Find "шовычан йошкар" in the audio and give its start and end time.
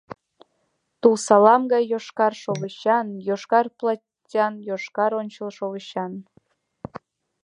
2.41-3.65